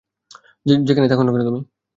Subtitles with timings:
[0.81, 1.61] যেখানেই থাকো না কেন তুমি!